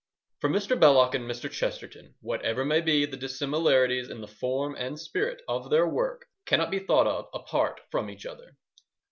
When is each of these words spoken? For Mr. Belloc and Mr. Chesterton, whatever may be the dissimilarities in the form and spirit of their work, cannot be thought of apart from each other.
For 0.39 0.49
Mr. 0.49 0.79
Belloc 0.79 1.13
and 1.13 1.29
Mr. 1.29 1.47
Chesterton, 1.47 2.15
whatever 2.21 2.65
may 2.65 2.81
be 2.81 3.05
the 3.05 3.17
dissimilarities 3.17 4.09
in 4.09 4.19
the 4.19 4.27
form 4.27 4.73
and 4.73 4.99
spirit 4.99 5.43
of 5.47 5.69
their 5.69 5.87
work, 5.87 6.25
cannot 6.47 6.71
be 6.71 6.79
thought 6.79 7.05
of 7.05 7.29
apart 7.35 7.79
from 7.91 8.09
each 8.09 8.25
other. 8.25 8.57